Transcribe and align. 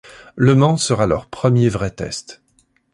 Le 0.35 0.55
Mans 0.55 0.77
sera 0.77 1.05
leur 1.05 1.27
premier 1.27 1.69
vrai 1.69 1.91
test. 1.91 2.41